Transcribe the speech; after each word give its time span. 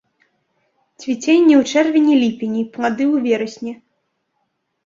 Цвіценне 1.03 1.53
ў 1.61 1.75
чэрвені-ліпені, 1.75 2.61
плады 2.79 3.05
ў 3.13 3.25
верасні. 3.27 3.73